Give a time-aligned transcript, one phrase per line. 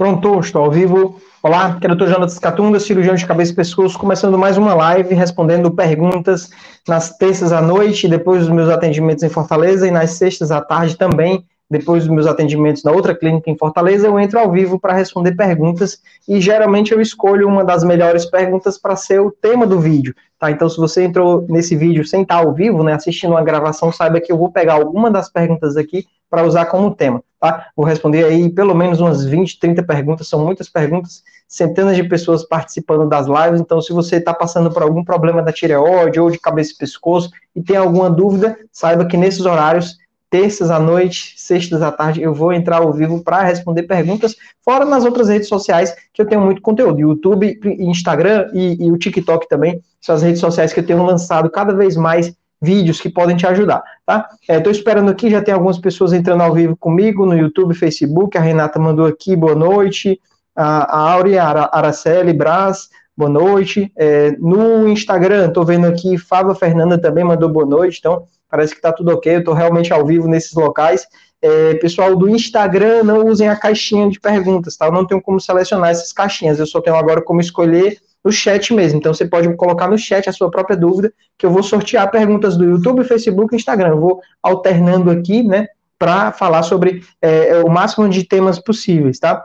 [0.00, 1.20] Pronto, estou ao vivo.
[1.42, 2.06] Olá, aqui é o Dr.
[2.06, 6.48] Jonas Catunga, cirurgião de cabeça e pescoço, começando mais uma live respondendo perguntas
[6.88, 10.96] nas terças à noite, depois dos meus atendimentos em Fortaleza, e nas sextas à tarde
[10.96, 14.92] também, depois dos meus atendimentos na outra clínica em Fortaleza, eu entro ao vivo para
[14.92, 19.78] responder perguntas e geralmente eu escolho uma das melhores perguntas para ser o tema do
[19.78, 20.50] vídeo, tá?
[20.50, 24.20] Então, se você entrou nesse vídeo sem estar ao vivo, né, assistindo uma gravação, saiba
[24.20, 27.68] que eu vou pegar alguma das perguntas aqui para usar como tema, tá?
[27.76, 32.44] Vou responder aí pelo menos umas 20, 30 perguntas, são muitas perguntas, centenas de pessoas
[32.44, 36.38] participando das lives, então se você está passando por algum problema da tireoide ou de
[36.38, 39.98] cabeça e pescoço e tem alguma dúvida, saiba que nesses horários,
[40.30, 44.84] terças à noite, sextas à tarde, eu vou entrar ao vivo para responder perguntas, fora
[44.84, 49.48] nas outras redes sociais que eu tenho muito conteúdo, YouTube, Instagram e, e o TikTok
[49.48, 53.36] também, são as redes sociais que eu tenho lançado cada vez mais vídeos que podem
[53.36, 54.28] te ajudar, tá?
[54.48, 58.36] Estou é, esperando aqui, já tem algumas pessoas entrando ao vivo comigo no YouTube, Facebook,
[58.36, 60.20] a Renata mandou aqui, boa noite,
[60.54, 62.88] a, a Áurea Araceli Braz,
[63.20, 68.24] boa noite, é, no Instagram, estou vendo aqui, Fábio Fernanda também mandou boa noite, então
[68.48, 71.06] parece que está tudo ok, eu estou realmente ao vivo nesses locais,
[71.42, 74.86] é, pessoal do Instagram, não usem a caixinha de perguntas, tá?
[74.86, 78.72] Eu não tenho como selecionar essas caixinhas, eu só tenho agora como escolher no chat
[78.72, 78.98] mesmo.
[78.98, 82.56] Então você pode colocar no chat a sua própria dúvida, que eu vou sortear perguntas
[82.56, 83.90] do YouTube, Facebook e Instagram.
[83.90, 89.44] Eu vou alternando aqui, né, para falar sobre é, o máximo de temas possíveis, tá?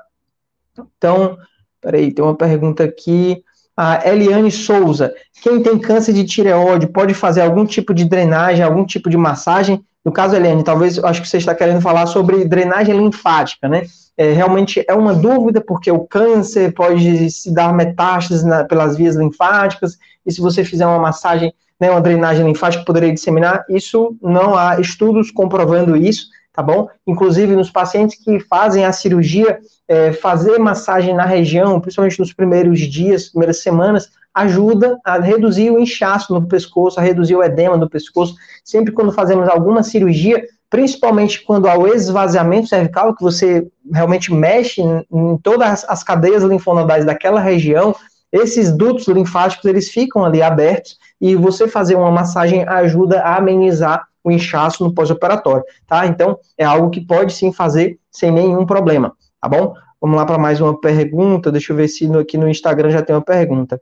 [0.97, 1.37] Então,
[1.81, 3.43] peraí, tem uma pergunta aqui.
[3.77, 8.85] A Eliane Souza, quem tem câncer de tireoide pode fazer algum tipo de drenagem, algum
[8.85, 9.83] tipo de massagem?
[10.03, 13.83] No caso, Eliane, talvez, acho que você está querendo falar sobre drenagem linfática, né?
[14.17, 19.15] é, realmente é uma dúvida, porque o câncer pode se dar metástases na, pelas vias
[19.15, 23.65] linfáticas, e se você fizer uma massagem, né, uma drenagem linfática, poderia disseminar.
[23.69, 26.87] Isso não há estudos comprovando isso, tá bom?
[27.05, 32.79] Inclusive, nos pacientes que fazem a cirurgia, é, fazer massagem na região, principalmente nos primeiros
[32.79, 37.89] dias, primeiras semanas, ajuda a reduzir o inchaço no pescoço, a reduzir o edema no
[37.89, 38.35] pescoço.
[38.63, 44.81] Sempre quando fazemos alguma cirurgia, principalmente quando há o esvaziamento cervical, que você realmente mexe
[44.81, 47.95] em todas as cadeias linfonodais daquela região,
[48.31, 54.05] esses dutos linfáticos, eles ficam ali abertos, e você fazer uma massagem ajuda a amenizar
[54.25, 56.05] o inchaço no pós-operatório, tá?
[56.07, 59.73] Então, é algo que pode sim fazer sem nenhum problema, tá bom?
[60.01, 63.01] Vamos lá para mais uma pergunta, deixa eu ver se no, aqui no Instagram já
[63.01, 63.79] tem uma pergunta.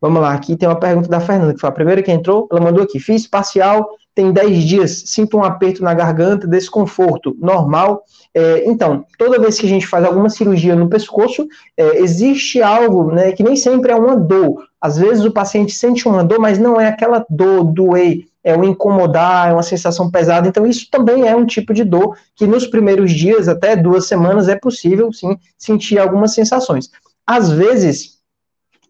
[0.00, 2.60] Vamos lá, aqui tem uma pergunta da Fernanda, que foi a primeira que entrou, ela
[2.60, 3.88] mandou aqui, fiz parcial
[4.18, 8.02] tem 10 dias, sinto um aperto na garganta, desconforto, normal.
[8.34, 13.12] É, então, toda vez que a gente faz alguma cirurgia no pescoço, é, existe algo
[13.12, 14.64] né, que nem sempre é uma dor.
[14.80, 18.64] Às vezes o paciente sente uma dor, mas não é aquela dor, doer, é o
[18.64, 20.48] incomodar, é uma sensação pesada.
[20.48, 24.48] Então, isso também é um tipo de dor que nos primeiros dias, até duas semanas,
[24.48, 26.90] é possível, sim, sentir algumas sensações.
[27.26, 28.18] Às vezes,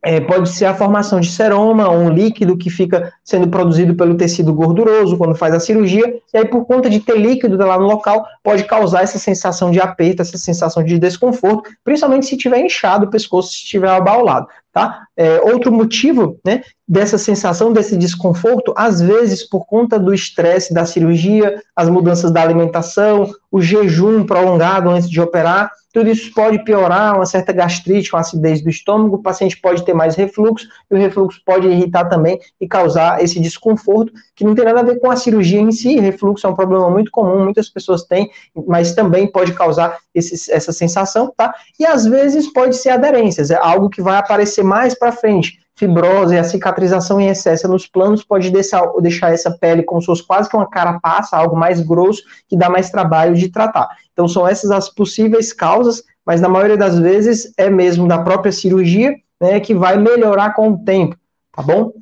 [0.01, 4.55] é, pode ser a formação de seroma, um líquido que fica sendo produzido pelo tecido
[4.55, 8.25] gorduroso quando faz a cirurgia, e aí por conta de ter líquido lá no local,
[8.45, 13.11] pode causar essa sensação de aperto, essa sensação de desconforto, principalmente se tiver inchado o
[13.11, 14.47] pescoço, se estiver abaulado,
[14.79, 15.09] tá?
[15.17, 20.87] É, outro motivo, né, dessa sensação, desse desconforto, às vezes por conta do estresse da
[20.87, 27.17] cirurgia, as mudanças da alimentação, o jejum prolongado antes de operar, tudo isso pode piorar
[27.17, 30.99] uma certa gastrite, uma acidez do estômago, o paciente pode ter mais refluxo, e o
[30.99, 35.11] refluxo pode irritar também e causar esse desconforto, que não tem nada a ver com
[35.11, 38.31] a cirurgia em si, refluxo é um problema muito comum, muitas pessoas têm,
[38.67, 41.55] mas também pode causar esse, essa sensação, tá?
[41.81, 46.37] E às vezes pode ser aderências, é algo que vai aparecer mais para frente, fibrose,
[46.37, 50.49] a cicatrização em excesso nos planos pode deixar, deixar essa pele como se fosse quase
[50.49, 53.89] que uma carapaça, algo mais grosso, que dá mais trabalho de tratar.
[54.13, 58.53] Então, são essas as possíveis causas, mas na maioria das vezes é mesmo da própria
[58.53, 61.17] cirurgia, né, que vai melhorar com o tempo,
[61.53, 61.93] tá bom?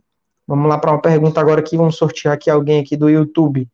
[0.49, 3.69] Vamos lá para uma pergunta agora aqui, vamos sortear aqui alguém aqui do YouTube.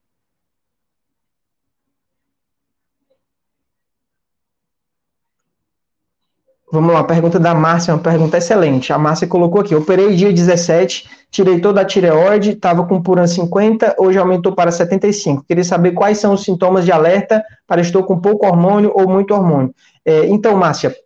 [6.73, 8.95] Vamos lá, pergunta da Márcia, uma pergunta excelente.
[8.95, 13.97] A Márcia colocou aqui: operei dia 17, tirei toda a tireoide, estava com puran 50,
[13.99, 15.45] hoje aumentou para 75.
[15.47, 19.35] Queria saber quais são os sintomas de alerta para estou com pouco hormônio ou muito
[19.35, 19.75] hormônio.
[20.03, 20.97] É, então, Márcia,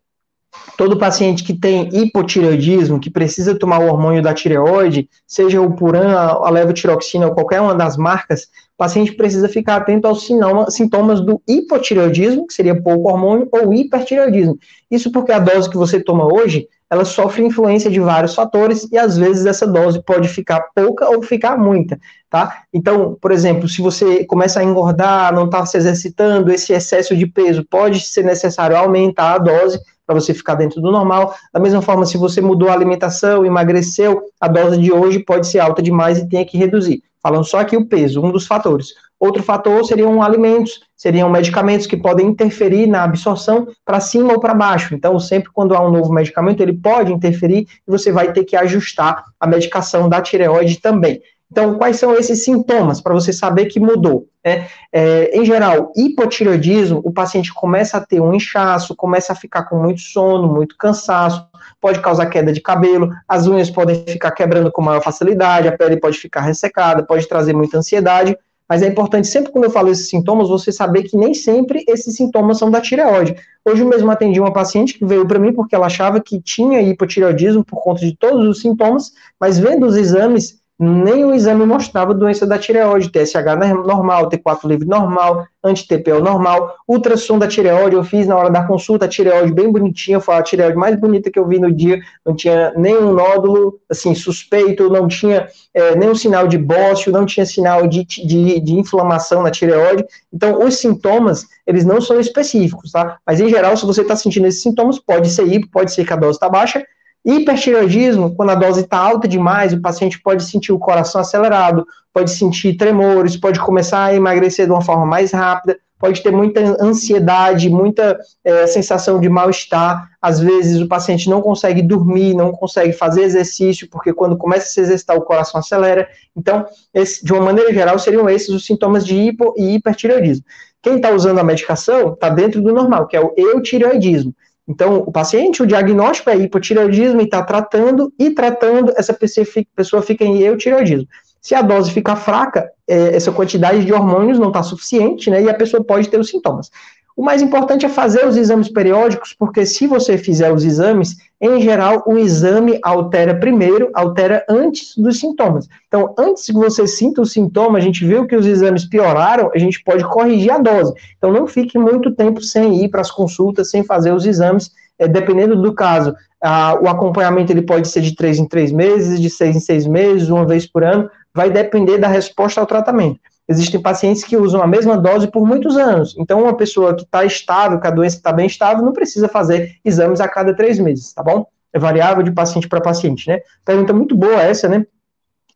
[0.76, 6.12] todo paciente que tem hipotireoidismo, que precisa tomar o hormônio da tireoide, seja o Puran,
[6.14, 10.28] a levotiroxina ou qualquer uma das marcas, o paciente precisa ficar atento aos
[10.68, 14.58] sintomas do hipotireoidismo, que seria pouco hormônio, ou hipertireoidismo.
[14.90, 18.98] Isso porque a dose que você toma hoje, ela sofre influência de vários fatores e
[18.98, 21.98] às vezes essa dose pode ficar pouca ou ficar muita,
[22.30, 22.64] tá?
[22.72, 27.26] Então, por exemplo, se você começa a engordar, não está se exercitando, esse excesso de
[27.26, 31.34] peso pode ser necessário aumentar a dose para você ficar dentro do normal.
[31.52, 35.58] Da mesma forma, se você mudou a alimentação, emagreceu, a dose de hoje pode ser
[35.58, 37.02] alta demais e tem que reduzir.
[37.22, 38.94] Falando só aqui o peso, um dos fatores.
[39.18, 44.54] Outro fator seriam alimentos, seriam medicamentos que podem interferir na absorção para cima ou para
[44.54, 44.94] baixo.
[44.94, 48.54] Então, sempre quando há um novo medicamento, ele pode interferir e você vai ter que
[48.54, 51.20] ajustar a medicação da tireoide também.
[51.50, 54.26] Então, quais são esses sintomas para você saber que mudou?
[54.44, 54.66] Né?
[54.92, 59.76] É, em geral, hipotireoidismo, o paciente começa a ter um inchaço, começa a ficar com
[59.76, 61.46] muito sono, muito cansaço,
[61.80, 65.98] pode causar queda de cabelo, as unhas podem ficar quebrando com maior facilidade, a pele
[65.98, 68.36] pode ficar ressecada, pode trazer muita ansiedade.
[68.68, 72.16] Mas é importante, sempre quando eu falo esses sintomas, você saber que nem sempre esses
[72.16, 73.36] sintomas são da tireoide.
[73.64, 77.64] Hoje mesmo atendi uma paciente que veio para mim porque ela achava que tinha hipotireoidismo
[77.64, 82.46] por conta de todos os sintomas, mas vendo os exames, nem o exame mostrava doença
[82.46, 83.56] da tireoide, TSH
[83.86, 89.06] normal, T4 livre normal, anti-TPO normal, ultrassom da tireoide, eu fiz na hora da consulta,
[89.06, 92.36] a tireoide bem bonitinha, foi a tireoide mais bonita que eu vi no dia, não
[92.36, 97.86] tinha nenhum nódulo, assim, suspeito, não tinha é, nenhum sinal de bócio, não tinha sinal
[97.86, 103.18] de, de, de inflamação na tireoide, então os sintomas, eles não são específicos, tá?
[103.26, 106.12] Mas em geral, se você está sentindo esses sintomas, pode ser hipo, pode ser que
[106.12, 106.84] a dose está baixa,
[107.26, 111.84] Hipertireoidismo, quando a dose está alta demais, o paciente pode sentir o coração acelerado,
[112.14, 116.60] pode sentir tremores, pode começar a emagrecer de uma forma mais rápida, pode ter muita
[116.80, 120.08] ansiedade, muita é, sensação de mal-estar.
[120.22, 124.68] Às vezes o paciente não consegue dormir, não consegue fazer exercício, porque quando começa a
[124.68, 126.08] se exercitar o coração acelera.
[126.36, 126.64] Então,
[126.94, 130.44] esse, de uma maneira geral, seriam esses os sintomas de hipo e hipertireoidismo.
[130.80, 134.32] Quem está usando a medicação está dentro do normal, que é o eutireoidismo.
[134.68, 140.24] Então, o paciente, o diagnóstico é hipotireoidismo e está tratando, e tratando, essa pessoa fica
[140.24, 141.06] em eutireoidismo.
[141.40, 145.48] Se a dose fica fraca, é, essa quantidade de hormônios não está suficiente, né, e
[145.48, 146.70] a pessoa pode ter os sintomas.
[147.16, 151.62] O mais importante é fazer os exames periódicos, porque se você fizer os exames, em
[151.62, 155.66] geral, o exame altera primeiro, altera antes dos sintomas.
[155.88, 159.58] Então, antes que você sinta o sintoma, a gente viu que os exames pioraram, a
[159.58, 160.92] gente pode corrigir a dose.
[161.16, 165.08] Então, não fique muito tempo sem ir para as consultas, sem fazer os exames, é,
[165.08, 166.14] dependendo do caso.
[166.42, 169.86] Ah, o acompanhamento ele pode ser de três em três meses, de seis em seis
[169.86, 173.18] meses, uma vez por ano, vai depender da resposta ao tratamento.
[173.48, 176.16] Existem pacientes que usam a mesma dose por muitos anos.
[176.18, 179.76] Então, uma pessoa que está estável, que a doença está bem estável, não precisa fazer
[179.84, 181.46] exames a cada três meses, tá bom?
[181.72, 183.40] É variável de paciente para paciente, né?
[183.64, 184.84] Pergunta muito boa essa, né?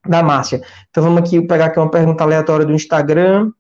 [0.07, 0.63] Da Márcia.
[0.89, 3.51] Então, vamos aqui pegar aqui uma pergunta aleatória do Instagram.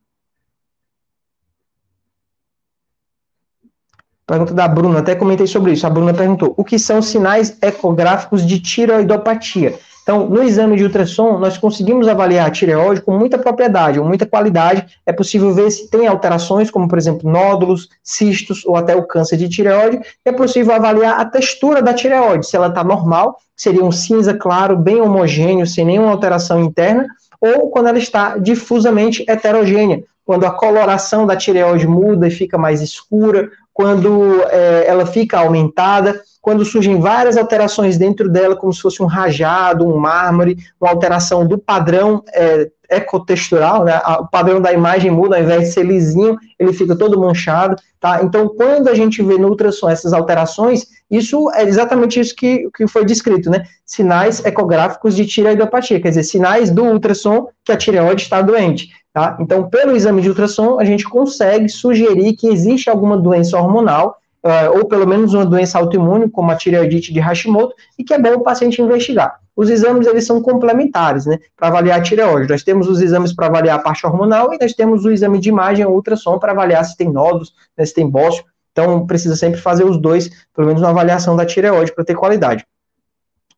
[4.24, 5.84] Pergunta da Bruna, até comentei sobre isso.
[5.84, 9.76] A Bruna perguntou: o que são sinais ecográficos de tiroidopatia?
[10.10, 14.26] Então, no exame de ultrassom, nós conseguimos avaliar a tireoide com muita propriedade, com muita
[14.26, 14.84] qualidade.
[15.06, 19.36] É possível ver se tem alterações, como, por exemplo, nódulos, cistos ou até o câncer
[19.36, 20.00] de tireoide.
[20.24, 24.76] É possível avaliar a textura da tireoide, se ela está normal, seria um cinza claro,
[24.76, 27.06] bem homogêneo, sem nenhuma alteração interna,
[27.40, 32.80] ou quando ela está difusamente heterogênea, quando a coloração da tireoide muda e fica mais
[32.80, 39.02] escura, quando é, ela fica aumentada quando surgem várias alterações dentro dela, como se fosse
[39.02, 44.00] um rajado, um mármore, uma alteração do padrão é, ecotextural, né?
[44.18, 48.20] o padrão da imagem muda, ao invés de ser lisinho, ele fica todo manchado, tá?
[48.22, 52.88] Então, quando a gente vê no ultrassom essas alterações, isso é exatamente isso que, que
[52.88, 53.62] foi descrito, né?
[53.86, 59.36] Sinais ecográficos de tireoidopatia, quer dizer, sinais do ultrassom que a tireoide está doente, tá?
[59.40, 64.78] Então, pelo exame de ultrassom, a gente consegue sugerir que existe alguma doença hormonal uh,
[64.78, 68.34] ou pelo menos uma doença autoimune, como a tireoidite de Hashimoto, e que é bom
[68.34, 69.38] o paciente investigar.
[69.54, 72.48] Os exames, eles são complementares, né, para avaliar a tireoide.
[72.48, 75.48] Nós temos os exames para avaliar a parte hormonal e nós temos o exame de
[75.48, 78.44] imagem, ultrassom, para avaliar se tem nódulos, né, se tem bócio.
[78.72, 82.64] Então, precisa sempre fazer os dois, pelo menos uma avaliação da tireoide, para ter qualidade.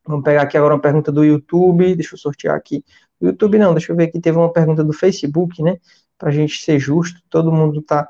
[0.05, 2.85] Vamos pegar aqui agora uma pergunta do YouTube, deixa eu sortear aqui.
[3.21, 5.77] YouTube não, deixa eu ver aqui, teve uma pergunta do Facebook, né,
[6.19, 8.09] para a gente ser justo, todo mundo está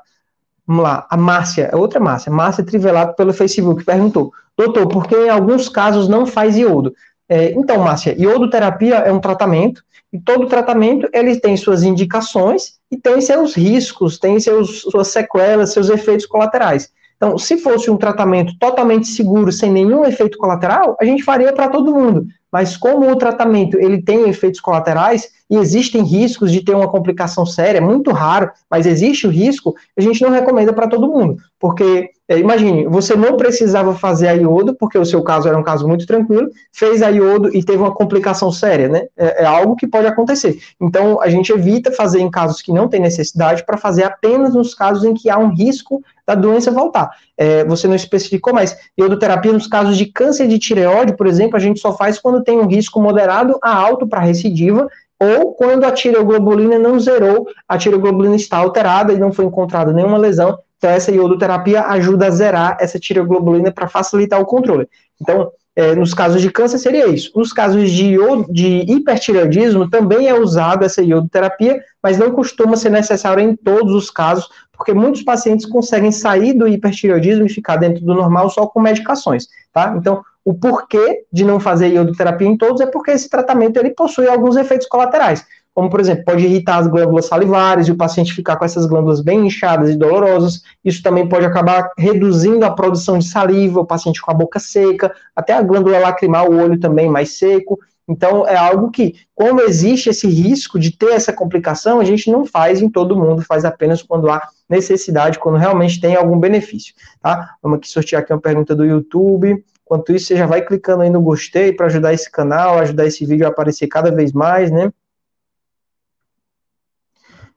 [0.65, 5.15] Vamos lá, a Márcia, é outra Márcia, Márcia Trivelato pelo Facebook, perguntou, doutor, por que
[5.15, 6.93] em alguns casos não faz iodo?
[7.27, 12.97] É, então, Márcia, iodoterapia é um tratamento, e todo tratamento ele tem suas indicações e
[12.97, 16.91] tem seus riscos, tem seus, suas sequelas, seus efeitos colaterais.
[17.17, 21.69] Então, se fosse um tratamento totalmente seguro, sem nenhum efeito colateral, a gente faria para
[21.69, 22.27] todo mundo.
[22.53, 27.47] Mas como o tratamento ele tem efeitos colaterais e existem riscos de ter uma complicação
[27.47, 31.37] séria, é muito raro, mas existe o risco, a gente não recomenda para todo mundo.
[31.59, 35.63] Porque, é, imagine, você não precisava fazer a iodo, porque o seu caso era um
[35.63, 39.07] caso muito tranquilo, fez a iodo e teve uma complicação séria, né?
[39.17, 40.59] É, é algo que pode acontecer.
[40.79, 44.75] Então, a gente evita fazer em casos que não tem necessidade para fazer apenas nos
[44.75, 47.11] casos em que há um risco da doença voltar.
[47.37, 51.59] É, você não especificou, mas iodoterapia nos casos de câncer de tireoide, por exemplo, a
[51.59, 54.87] gente só faz quando tem um risco moderado a alto para recidiva,
[55.19, 60.17] ou quando a tireoglobulina não zerou, a tireoglobulina está alterada e não foi encontrada nenhuma
[60.17, 64.87] lesão, então essa iodoterapia ajuda a zerar essa tireoglobulina para facilitar o controle.
[65.21, 67.31] Então, é, nos casos de câncer seria isso.
[67.35, 68.15] Nos casos de,
[68.49, 74.09] de hipertireoidismo também é usada essa iodoterapia, mas não costuma ser necessário em todos os
[74.09, 74.49] casos,
[74.83, 79.47] porque muitos pacientes conseguem sair do hipertireoidismo e ficar dentro do normal só com medicações,
[79.71, 79.95] tá?
[79.97, 84.27] Então, o porquê de não fazer iodoterapia em todos é porque esse tratamento ele possui
[84.27, 88.57] alguns efeitos colaterais como por exemplo, pode irritar as glândulas salivares e o paciente ficar
[88.57, 90.61] com essas glândulas bem inchadas e dolorosas.
[90.85, 95.11] Isso também pode acabar reduzindo a produção de saliva, o paciente com a boca seca,
[95.35, 97.79] até a glândula lacrimal, o olho também mais seco.
[98.07, 102.45] Então, é algo que, como existe esse risco de ter essa complicação, a gente não
[102.45, 107.55] faz em todo mundo, faz apenas quando há necessidade, quando realmente tem algum benefício, tá?
[107.61, 109.63] Vamos aqui sortear aqui uma pergunta do YouTube.
[109.85, 113.25] Enquanto isso, você já vai clicando aí no gostei para ajudar esse canal, ajudar esse
[113.25, 114.91] vídeo a aparecer cada vez mais, né?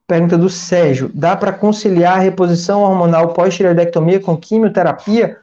[0.06, 5.38] Pergunta do Sérgio: dá para conciliar a reposição hormonal pós-tireoidectomia com quimioterapia?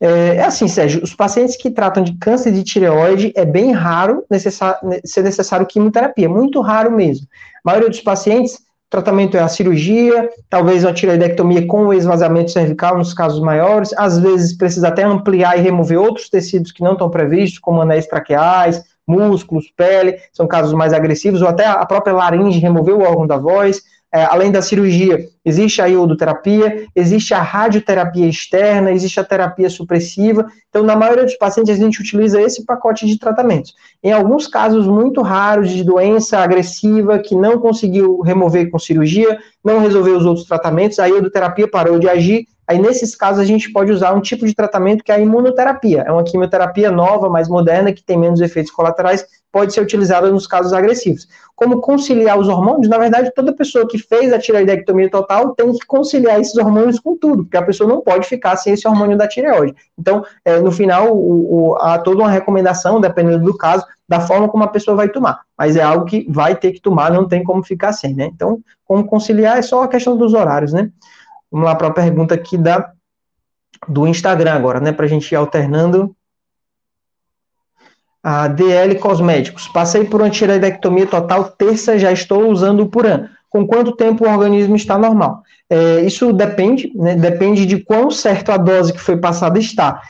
[0.00, 4.24] É, é, assim, Sérgio, os pacientes que tratam de câncer de tireoide é bem raro
[4.30, 7.26] necessar, ser necessário quimioterapia, muito raro mesmo.
[7.64, 12.96] A maioria dos pacientes, o tratamento é a cirurgia, talvez uma tireoidectomia com esvaziamento cervical
[12.96, 17.10] nos casos maiores, às vezes precisa até ampliar e remover outros tecidos que não estão
[17.10, 22.60] previstos, como anéis traqueais, músculos, pele, são casos mais agressivos, ou até a própria laringe,
[22.60, 28.26] remover o órgão da voz, é, além da cirurgia, existe a iodoterapia, existe a radioterapia
[28.26, 30.46] externa, existe a terapia supressiva.
[30.70, 33.74] Então, na maioria dos pacientes, a gente utiliza esse pacote de tratamentos.
[34.02, 39.80] Em alguns casos muito raros de doença agressiva que não conseguiu remover com cirurgia, não
[39.80, 43.90] resolveu os outros tratamentos, a iodoterapia parou de agir, Aí, nesses casos, a gente pode
[43.90, 46.04] usar um tipo de tratamento que é a imunoterapia.
[46.06, 50.46] É uma quimioterapia nova, mais moderna, que tem menos efeitos colaterais, pode ser utilizada nos
[50.46, 51.26] casos agressivos.
[51.54, 52.88] Como conciliar os hormônios?
[52.88, 57.16] Na verdade, toda pessoa que fez a tireoidectomia total tem que conciliar esses hormônios com
[57.16, 59.74] tudo, porque a pessoa não pode ficar sem esse hormônio da tireoide.
[59.98, 64.48] Então, é, no final, o, o, há toda uma recomendação, dependendo do caso, da forma
[64.48, 65.40] como a pessoa vai tomar.
[65.56, 68.30] Mas é algo que vai ter que tomar, não tem como ficar sem, né?
[68.32, 70.90] Então, como conciliar é só a questão dos horários, né?
[71.50, 72.92] Vamos lá para a pergunta aqui da,
[73.88, 74.92] do Instagram agora, né?
[74.92, 76.14] Para a gente ir alternando.
[78.30, 79.68] A DL Cosméticos.
[79.68, 83.26] Passei por uma tireoidectomia total terça, já estou usando o Puran.
[83.48, 85.42] Com quanto tempo o organismo está normal?
[85.70, 87.14] É, isso depende, né?
[87.14, 90.02] Depende de quão certo a dose que foi passada está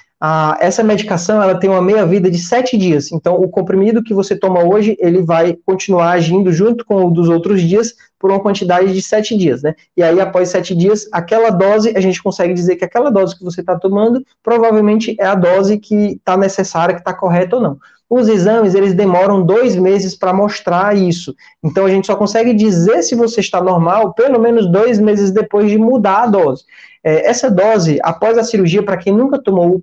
[0.58, 3.12] essa medicação ela tem uma meia-vida de sete dias.
[3.12, 7.28] Então, o comprimido que você toma hoje, ele vai continuar agindo junto com o dos
[7.28, 9.74] outros dias por uma quantidade de sete dias, né?
[9.96, 13.44] E aí, após sete dias, aquela dose, a gente consegue dizer que aquela dose que
[13.44, 17.78] você está tomando, provavelmente é a dose que está necessária, que está correta ou não.
[18.10, 21.34] Os exames, eles demoram dois meses para mostrar isso.
[21.62, 25.70] Então, a gente só consegue dizer se você está normal pelo menos dois meses depois
[25.70, 26.64] de mudar a dose.
[27.04, 29.80] É, essa dose, após a cirurgia, para quem nunca tomou o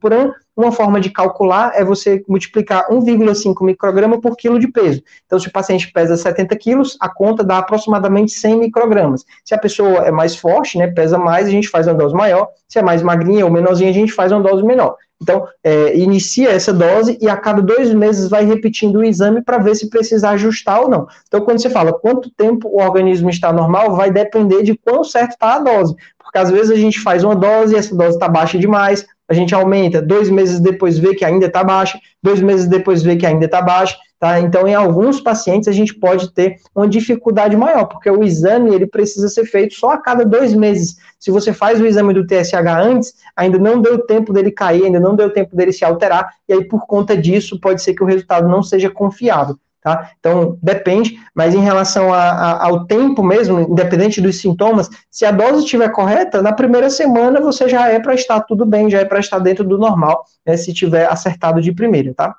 [0.56, 5.04] uma forma de calcular é você multiplicar 1,5 micrograma por quilo de peso.
[5.26, 9.26] Então, se o paciente pesa 70 quilos, a conta dá aproximadamente 100 microgramas.
[9.44, 12.48] Se a pessoa é mais forte, né, pesa mais, a gente faz uma dose maior.
[12.70, 14.96] Se é mais magrinha ou menorzinha, a gente faz uma dose menor.
[15.22, 19.58] Então, é, inicia essa dose e a cada dois meses vai repetindo o exame para
[19.58, 21.08] ver se precisa ajustar ou não.
[21.28, 25.32] Então, quando você fala quanto tempo o organismo está normal, vai depender de quão certo
[25.32, 25.96] está a dose.
[26.26, 29.34] Porque às vezes a gente faz uma dose e essa dose está baixa demais, a
[29.34, 33.26] gente aumenta, dois meses depois vê que ainda está baixa, dois meses depois vê que
[33.26, 34.40] ainda está baixa, tá?
[34.40, 38.88] Então, em alguns pacientes, a gente pode ter uma dificuldade maior, porque o exame, ele
[38.88, 40.98] precisa ser feito só a cada dois meses.
[41.20, 45.00] Se você faz o exame do TSH antes, ainda não deu tempo dele cair, ainda
[45.00, 48.08] não deu tempo dele se alterar, e aí, por conta disso, pode ser que o
[48.08, 49.58] resultado não seja confiável.
[49.86, 50.10] Tá?
[50.20, 55.32] Então, depende, mas em relação a, a, ao tempo mesmo, independente dos sintomas, se a
[55.32, 59.06] dose estiver correta, na primeira semana você já é para estar tudo bem, já é
[59.06, 62.36] para estar dentro do normal, né, se tiver acertado de primeira, tá?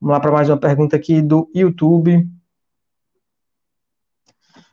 [0.00, 2.24] Vamos lá para mais uma pergunta aqui do YouTube.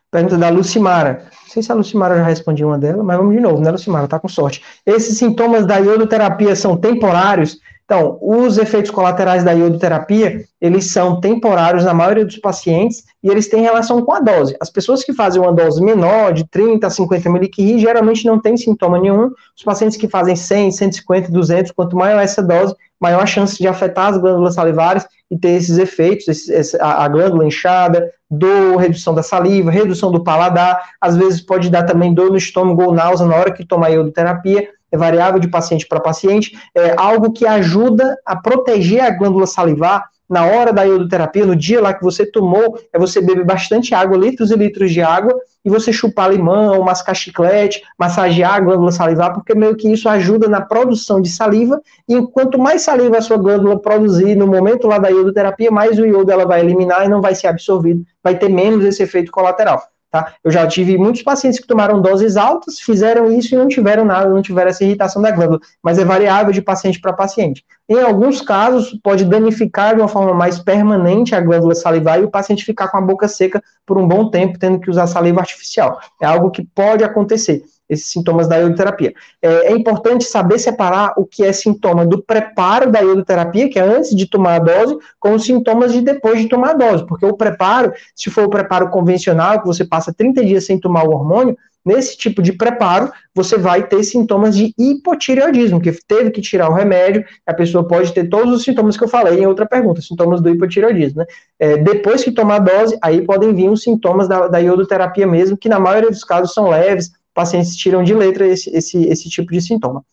[0.08, 1.24] Pergunta da Lucimara.
[1.42, 4.06] Não sei se a Lucimara já respondeu uma dela, mas vamos de novo, né, Lucimara?
[4.06, 4.62] Tá com sorte.
[4.86, 7.58] Esses sintomas da iodoterapia são temporários?
[7.84, 13.46] Então, os efeitos colaterais da iodoterapia, eles são temporários na maioria dos pacientes e eles
[13.46, 14.56] têm relação com a dose.
[14.58, 18.56] As pessoas que fazem uma dose menor, de 30 a 50 mg, geralmente não tem
[18.56, 19.30] sintoma nenhum.
[19.54, 23.68] Os pacientes que fazem 100, 150, 200, quanto maior essa dose, maior a chance de
[23.68, 29.14] afetar as glândulas salivares e ter esses efeitos, esse, a, a glândula inchada, dor, redução
[29.14, 33.26] da saliva, redução do paladar, às vezes pode dar também dor no estômago ou náusea
[33.26, 37.44] na hora que toma a iodoterapia, é variável de paciente para paciente, é algo que
[37.44, 42.24] ajuda a proteger a glândula salivar na hora da iodoterapia, no dia lá que você
[42.24, 45.34] tomou, é você beber bastante água, litros e litros de água,
[45.64, 50.48] e você chupar limão, mascar chiclete, massagear a glândula salivar, porque meio que isso ajuda
[50.48, 54.98] na produção de saliva, e quanto mais saliva a sua glândula produzir no momento lá
[54.98, 58.48] da iodoterapia, mais o iodo ela vai eliminar e não vai ser absorvido, vai ter
[58.48, 59.82] menos esse efeito colateral.
[60.14, 60.32] Tá?
[60.44, 64.30] Eu já tive muitos pacientes que tomaram doses altas, fizeram isso e não tiveram nada,
[64.30, 67.64] não tiveram essa irritação da glândula, mas é variável de paciente para paciente.
[67.88, 72.30] Em alguns casos, pode danificar de uma forma mais permanente a glândula salivar e o
[72.30, 75.98] paciente ficar com a boca seca por um bom tempo, tendo que usar saliva artificial.
[76.22, 79.12] É algo que pode acontecer esses sintomas da iodoterapia.
[79.42, 83.82] É, é, importante saber separar o que é sintoma do preparo da iodoterapia, que é
[83.82, 87.26] antes de tomar a dose, com os sintomas de depois de tomar a dose, porque
[87.26, 91.12] o preparo, se for o preparo convencional, que você passa 30 dias sem tomar o
[91.12, 96.70] hormônio, nesse tipo de preparo, você vai ter sintomas de hipotireoidismo, que teve que tirar
[96.70, 100.00] o remédio, a pessoa pode ter todos os sintomas que eu falei em outra pergunta,
[100.00, 101.26] sintomas do hipotireoidismo, né?
[101.58, 105.58] É, depois que tomar a dose, aí podem vir os sintomas da, da iodoterapia mesmo,
[105.58, 109.52] que na maioria dos casos são leves, pacientes tiram de letra esse, esse, esse tipo
[109.52, 110.04] de sintoma.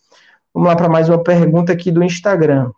[0.53, 2.71] Vamos lá para mais uma pergunta aqui do Instagram.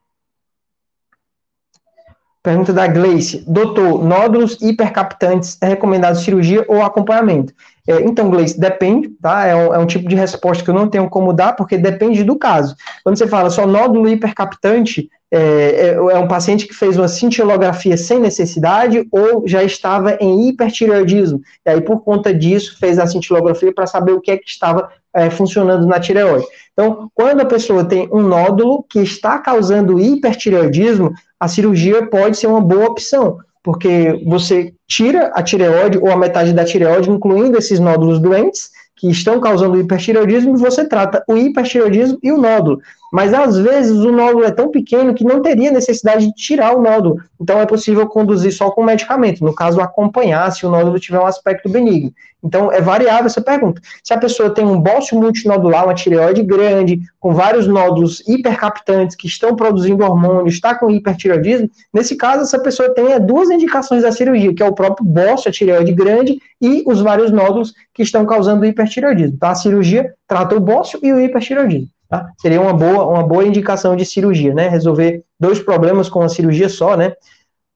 [2.44, 3.42] Pergunta da Gleice.
[3.48, 7.54] Doutor, nódulos hipercaptantes é recomendado cirurgia ou acompanhamento?
[7.88, 9.46] É, então, Gleice, depende, tá?
[9.46, 12.22] É um, é um, tipo de resposta que eu não tenho como dar, porque depende
[12.22, 12.76] do caso.
[13.02, 17.98] Quando você fala só nódulo hipercaptante, é, é, é, um paciente que fez uma cintilografia
[17.98, 21.42] sem necessidade ou já estava em hipertireoidismo.
[21.66, 24.92] E aí, por conta disso, fez a cintilografia para saber o que é que estava
[25.12, 26.46] é, funcionando na tireoide.
[26.74, 32.46] Então, quando a pessoa tem um nódulo que está causando hipertireoidismo, a cirurgia pode ser
[32.46, 37.80] uma boa opção, porque você tira a tireoide ou a metade da tireoide, incluindo esses
[37.80, 42.80] nódulos doentes, que estão causando hipertireoidismo, e você trata o hipertireoidismo e o nódulo.
[43.14, 46.82] Mas às vezes o nódulo é tão pequeno que não teria necessidade de tirar o
[46.82, 47.22] nódulo.
[47.40, 51.26] Então é possível conduzir só com medicamento, no caso, acompanhar se o nódulo tiver um
[51.28, 52.12] aspecto benigno.
[52.44, 53.80] Então é variável essa pergunta.
[54.04, 59.28] Se a pessoa tem um bócio multinodular, uma tireoide grande, com vários nódulos hipercaptantes que
[59.28, 64.56] estão produzindo hormônio, está com hipertireoidismo, nesse caso essa pessoa tem duas indicações da cirurgia,
[64.56, 68.66] que é o próprio bócio, a tireoide grande, e os vários nódulos que estão causando
[68.66, 69.36] hipertireoidismo.
[69.36, 71.94] Então a cirurgia trata o bócio e o hipertireoidismo.
[72.14, 72.32] Tá?
[72.38, 74.68] Seria uma boa, uma boa indicação de cirurgia, né?
[74.68, 77.14] Resolver dois problemas com uma cirurgia só, né?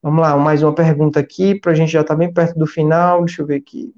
[0.00, 2.64] Vamos lá, mais uma pergunta aqui, para a gente já estar tá bem perto do
[2.64, 3.24] final.
[3.24, 3.92] Deixa eu ver aqui.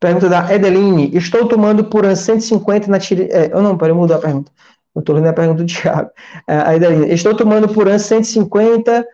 [0.00, 1.16] Pergunta da Edeline.
[1.16, 3.28] Estou tomando por 150 na tire...
[3.30, 4.50] É, eu não, peraí, mudar a pergunta.
[4.92, 6.10] Eu estou lendo a pergunta do Thiago.
[6.48, 7.12] É, a Edeline.
[7.12, 9.06] Estou tomando por 150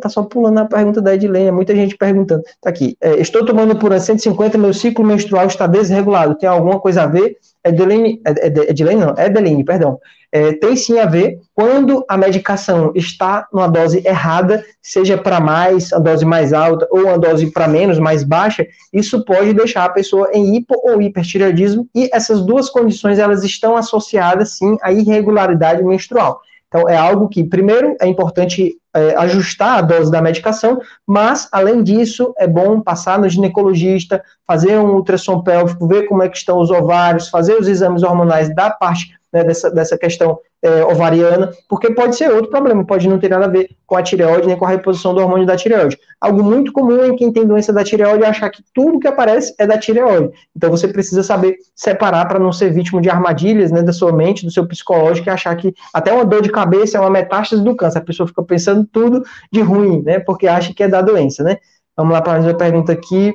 [0.00, 2.42] tá só pulando a pergunta da Edilene, muita gente perguntando.
[2.60, 2.96] Tá aqui.
[3.00, 6.34] É, estou tomando por 150, meu ciclo menstrual está desregulado.
[6.34, 7.36] Tem alguma coisa a ver?
[7.64, 8.20] Edilene,
[8.68, 9.98] Edilene não, Edeline, perdão.
[10.32, 15.92] É, tem sim a ver quando a medicação está numa dose errada, seja para mais,
[15.92, 19.88] a dose mais alta, ou uma dose para menos, mais baixa, isso pode deixar a
[19.90, 25.82] pessoa em hipo ou hipertireoidismo, e essas duas condições, elas estão associadas, sim, à irregularidade
[25.82, 26.40] menstrual.
[26.68, 31.82] Então, é algo que, primeiro, é importante é, ajustar a dose da medicação, mas, além
[31.82, 36.58] disso, é bom passar no ginecologista, fazer um ultrassom pélvico, ver como é que estão
[36.58, 41.92] os ovários, fazer os exames hormonais da parte né, dessa, dessa questão é, ovariana, porque
[41.92, 44.64] pode ser outro problema, pode não ter nada a ver com a tireoide nem com
[44.64, 45.98] a reposição do hormônio da tireoide.
[46.20, 49.54] Algo muito comum em quem tem doença da tireoide é achar que tudo que aparece
[49.58, 50.30] é da tireoide.
[50.56, 54.44] Então você precisa saber separar para não ser vítima de armadilhas né, da sua mente,
[54.44, 57.76] do seu psicológico, e achar que até uma dor de cabeça é uma metástase do
[57.76, 57.98] câncer.
[57.98, 59.22] A pessoa fica pensando tudo
[59.52, 60.18] de ruim, né?
[60.18, 61.58] Porque acha que é da doença, né?
[61.94, 63.34] Vamos lá para mais uma pergunta aqui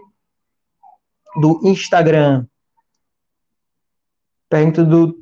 [1.39, 2.45] do Instagram.
[4.51, 5.13] Pergunta do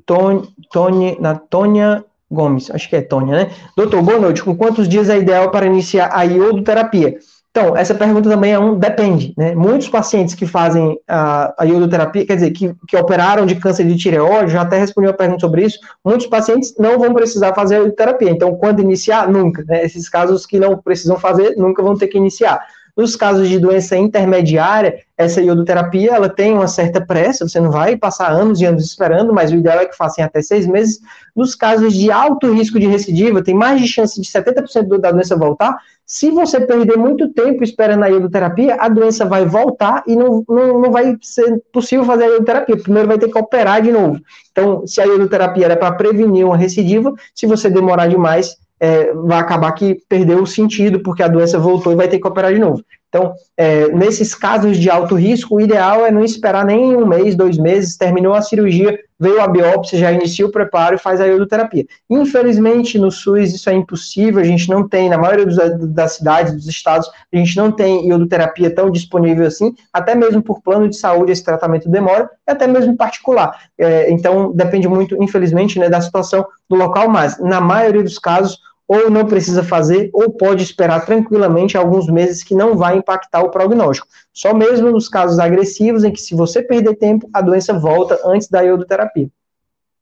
[0.71, 3.51] Tony, da Tônia Gomes, acho que é Tônia, né?
[3.77, 4.41] Doutor, boa noite.
[4.41, 7.15] Com quantos dias é ideal para iniciar a iodoterapia?
[7.51, 9.53] Então, essa pergunta também é um depende, né?
[9.53, 13.95] Muitos pacientes que fazem a, a iodoterapia, quer dizer, que, que operaram de câncer de
[13.95, 17.77] tireoide, já até respondi uma pergunta sobre isso, muitos pacientes não vão precisar fazer a
[17.79, 18.31] iodoterapia.
[18.31, 19.29] Então, quando iniciar?
[19.29, 19.63] Nunca.
[19.67, 19.85] Né?
[19.85, 22.65] Esses casos que não precisam fazer, nunca vão ter que iniciar.
[22.99, 27.95] Nos casos de doença intermediária, essa iodoterapia ela tem uma certa pressa, você não vai
[27.95, 30.99] passar anos e anos esperando, mas o ideal é que façam até seis meses.
[31.33, 35.37] Nos casos de alto risco de recidiva, tem mais de chance de 70% da doença
[35.37, 35.77] voltar.
[36.05, 40.81] Se você perder muito tempo esperando a iodoterapia, a doença vai voltar e não, não,
[40.81, 42.75] não vai ser possível fazer a iodoterapia.
[42.75, 44.19] Primeiro vai ter que operar de novo.
[44.51, 49.39] Então, se a iodoterapia era para prevenir uma recidiva, se você demorar demais, é, vai
[49.39, 52.59] acabar que perdeu o sentido, porque a doença voltou e vai ter que operar de
[52.59, 52.83] novo.
[53.09, 57.35] Então, é, nesses casos de alto risco, o ideal é não esperar nem um mês,
[57.35, 61.25] dois meses, terminou a cirurgia, veio a biópsia, já inicia o preparo e faz a
[61.25, 61.85] iodoterapia.
[62.07, 65.57] Infelizmente, no SUS isso é impossível, a gente não tem, na maioria dos,
[65.91, 70.61] das cidades, dos estados, a gente não tem iodoterapia tão disponível assim, até mesmo por
[70.61, 73.59] plano de saúde esse tratamento demora, e até mesmo particular.
[73.75, 78.59] É, então, depende muito, infelizmente, né, da situação do local, mas na maioria dos casos,
[78.89, 83.51] ou não precisa fazer, ou pode esperar tranquilamente alguns meses que não vai impactar o
[83.51, 84.07] prognóstico.
[84.33, 88.49] Só mesmo nos casos agressivos, em que se você perder tempo, a doença volta antes
[88.49, 89.29] da iodoterapia.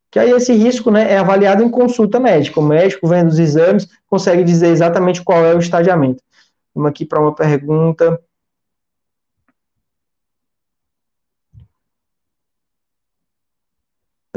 [0.10, 2.62] Que aí esse risco né, é avaliado em consulta médica.
[2.62, 6.24] O médico, vendo os exames, consegue dizer exatamente qual é o estadiamento.
[6.74, 8.18] Vamos aqui para uma pergunta.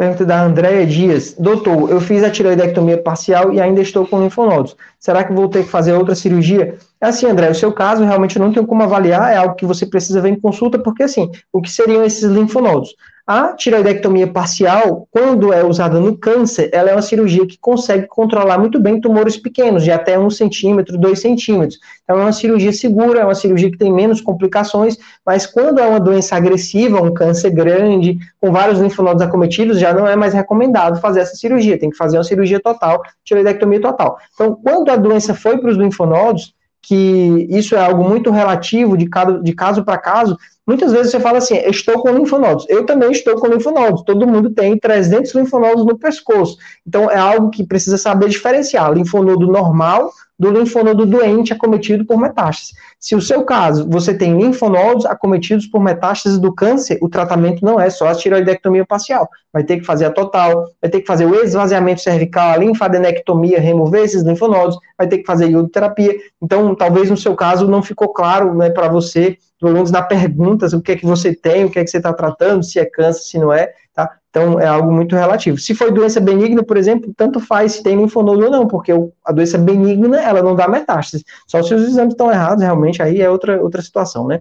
[0.01, 1.35] Pergunta da Andréia Dias.
[1.39, 4.75] Doutor, eu fiz a tiroidectomia parcial e ainda estou com linfonodos.
[4.99, 6.79] Será que vou ter que fazer outra cirurgia?
[6.99, 9.85] É assim, André, o seu caso realmente não tenho como avaliar, é algo que você
[9.85, 12.95] precisa ver em consulta, porque assim, o que seriam esses linfonodos?
[13.33, 18.59] A tiroidectomia parcial, quando é usada no câncer, ela é uma cirurgia que consegue controlar
[18.59, 21.79] muito bem tumores pequenos, de até 1 centímetro, 2 centímetros.
[22.03, 25.87] Então, é uma cirurgia segura, é uma cirurgia que tem menos complicações, mas quando é
[25.87, 31.01] uma doença agressiva, um câncer grande, com vários linfonodos acometidos, já não é mais recomendado
[31.01, 34.19] fazer essa cirurgia, tem que fazer uma cirurgia total, tiroidectomia total.
[34.35, 39.09] Então, quando a doença foi para os linfonodos, que isso é algo muito relativo de,
[39.43, 42.67] de caso para caso, muitas vezes você fala assim, estou com linfonodos.
[42.69, 44.03] Eu também estou com linfonodos.
[44.03, 46.57] Todo mundo tem 300 linfonodos no pescoço.
[46.87, 48.93] Então, é algo que precisa saber diferenciar.
[48.93, 52.73] Linfonodo normal do linfonodo doente acometido por metástase.
[52.99, 57.79] Se o seu caso, você tem linfonodos acometidos por metástase do câncer, o tratamento não
[57.79, 59.29] é só a tiroidectomia parcial.
[59.53, 63.61] Vai ter que fazer a total, vai ter que fazer o esvaziamento cervical, a linfadenectomia,
[63.61, 66.15] remover esses linfonodos, vai ter que fazer iodoterapia.
[66.43, 70.81] Então, talvez no seu caso não ficou claro né, para você, menos na perguntas, o
[70.81, 73.23] que é que você tem, o que é que você está tratando, se é câncer,
[73.23, 74.17] se não é, tá?
[74.31, 75.59] Então, é algo muito relativo.
[75.59, 78.93] Se for doença benigna, por exemplo, tanto faz se tem linfonodo ou não, porque
[79.25, 81.25] a doença benigna, ela não dá metástase.
[81.47, 84.41] Só se os exames estão errados, realmente, aí é outra, outra situação, né?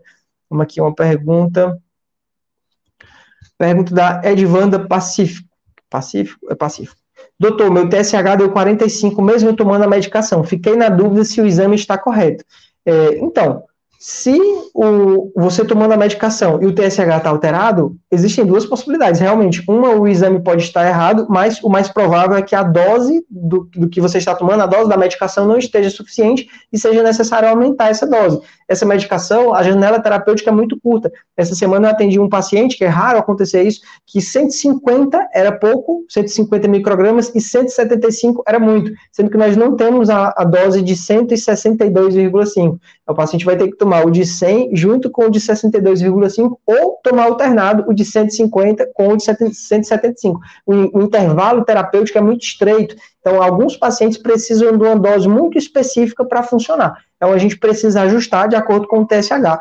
[0.49, 1.77] Vamos aqui uma pergunta.
[3.57, 5.49] Pergunta da Edvanda Pacífico.
[5.89, 6.47] Pacífico?
[6.49, 6.99] É Pacífico.
[7.39, 10.43] Doutor, meu TSH deu 45 mesmo tomando a medicação.
[10.43, 12.43] Fiquei na dúvida se o exame está correto.
[12.85, 13.63] É, então,
[14.01, 14.39] se
[14.73, 19.61] o, você tomando a medicação e o TSH está alterado, existem duas possibilidades, realmente.
[19.67, 23.69] Uma, o exame pode estar errado, mas o mais provável é que a dose do,
[23.75, 27.49] do que você está tomando, a dose da medicação, não esteja suficiente e seja necessário
[27.49, 28.39] aumentar essa dose.
[28.69, 31.11] Essa medicação, a janela terapêutica é muito curta.
[31.35, 36.05] Essa semana eu atendi um paciente, que é raro acontecer isso, que 150 era pouco,
[36.07, 40.95] 150 microgramas, e 175 era muito, sendo que nós não temos a, a dose de
[40.95, 42.77] 162,5.
[43.09, 46.99] O paciente vai ter que tomar o de 100 junto com o de 62,5 ou
[47.03, 50.39] tomar alternado o de 150 com o de 175.
[50.65, 55.57] O, o intervalo terapêutico é muito estreito, então alguns pacientes precisam de uma dose muito
[55.57, 56.97] específica para funcionar.
[57.17, 59.59] Então a gente precisa ajustar de acordo com o TSH.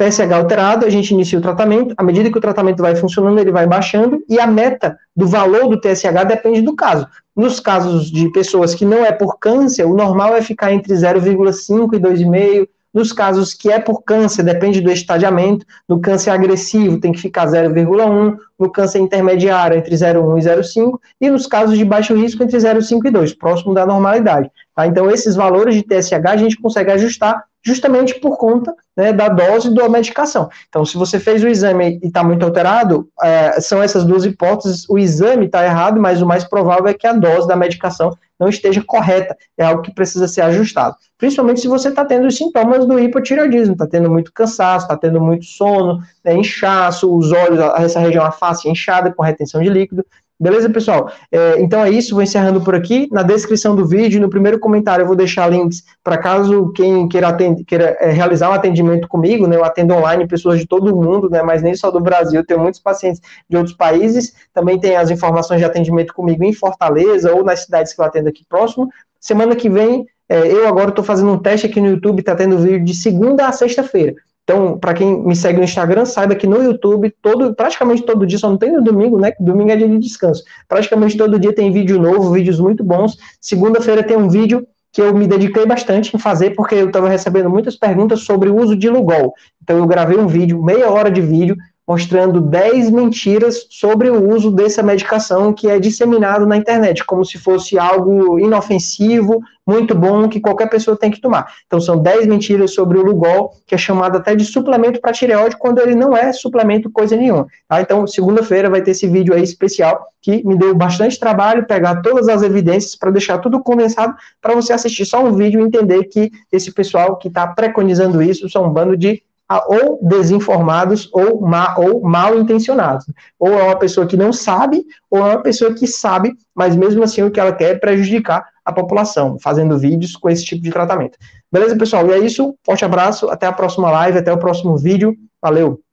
[0.00, 3.52] TSH alterado, a gente inicia o tratamento, à medida que o tratamento vai funcionando, ele
[3.52, 7.06] vai baixando, e a meta do valor do TSH depende do caso.
[7.36, 11.94] Nos casos de pessoas que não é por câncer, o normal é ficar entre 0,5
[11.94, 15.64] e 2,5, nos casos que é por câncer, depende do estadiamento.
[15.88, 18.36] No câncer agressivo, tem que ficar 0,1.
[18.58, 20.98] No câncer intermediário, entre 0,1 e 0,5.
[21.20, 24.50] E nos casos de baixo risco, entre 0,5 e 2, próximo da normalidade.
[24.74, 24.86] Tá?
[24.86, 29.72] Então, esses valores de TSH a gente consegue ajustar justamente por conta né, da dose
[29.74, 30.48] da medicação.
[30.68, 34.88] Então, se você fez o exame e está muito alterado, é, são essas duas hipóteses.
[34.88, 38.48] O exame está errado, mas o mais provável é que a dose da medicação não
[38.48, 39.36] esteja correta.
[39.58, 40.96] É algo que precisa ser ajustado.
[41.18, 45.20] Principalmente se você está tendo os sintomas do hipotireoidismo, está tendo muito cansaço, está tendo
[45.20, 50.04] muito sono, né, inchaço, os olhos, essa região, a face inchada com retenção de líquido.
[50.40, 51.12] Beleza, pessoal?
[51.30, 53.06] É, então é isso, vou encerrando por aqui.
[53.12, 57.36] Na descrição do vídeo, no primeiro comentário, eu vou deixar links para caso quem queira,
[57.66, 59.56] queira é, realizar um atendimento comigo, né?
[59.56, 61.42] Eu atendo online pessoas de todo o mundo, né?
[61.42, 64.32] Mas nem só do Brasil, tenho muitos pacientes de outros países.
[64.54, 68.30] Também tem as informações de atendimento comigo em Fortaleza ou nas cidades que eu atendo
[68.30, 68.88] aqui próximo.
[69.20, 72.56] Semana que vem, é, eu agora estou fazendo um teste aqui no YouTube, está tendo
[72.56, 74.14] vídeo de segunda a sexta-feira.
[74.44, 78.38] Então, para quem me segue no Instagram, saiba que no YouTube, todo, praticamente todo dia,
[78.38, 79.32] só não tem no domingo, né?
[79.38, 80.42] Domingo é dia de descanso.
[80.68, 83.16] Praticamente todo dia tem vídeo novo, vídeos muito bons.
[83.40, 87.48] Segunda-feira tem um vídeo que eu me dediquei bastante em fazer, porque eu estava recebendo
[87.48, 89.32] muitas perguntas sobre o uso de Lugol.
[89.62, 91.56] Então, eu gravei um vídeo, meia hora de vídeo,
[91.90, 97.36] mostrando 10 mentiras sobre o uso dessa medicação que é disseminado na internet, como se
[97.36, 101.52] fosse algo inofensivo, muito bom, que qualquer pessoa tem que tomar.
[101.66, 105.56] Então, são 10 mentiras sobre o Lugol, que é chamado até de suplemento para tireoide,
[105.58, 107.48] quando ele não é suplemento coisa nenhuma.
[107.66, 107.80] Tá?
[107.80, 112.28] Então, segunda-feira vai ter esse vídeo aí especial, que me deu bastante trabalho pegar todas
[112.28, 116.30] as evidências para deixar tudo condensado, para você assistir só um vídeo e entender que
[116.52, 119.20] esse pessoal que está preconizando isso são um bando de
[119.66, 123.04] ou desinformados ou, ma, ou mal intencionados.
[123.38, 127.02] Ou é uma pessoa que não sabe, ou é uma pessoa que sabe, mas mesmo
[127.02, 130.70] assim o que ela quer é prejudicar a população, fazendo vídeos com esse tipo de
[130.70, 131.18] tratamento.
[131.50, 132.06] Beleza, pessoal?
[132.06, 132.54] E é isso.
[132.64, 135.16] Forte abraço, até a próxima live, até o próximo vídeo.
[135.42, 135.80] Valeu!